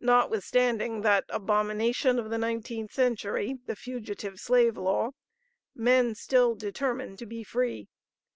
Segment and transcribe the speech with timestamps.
[0.00, 5.12] Notwithstanding that abomination of the nineteenth century the Fugitive Slave Law
[5.72, 7.88] men still determine to be free.